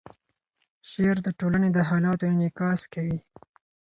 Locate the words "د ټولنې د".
1.23-1.79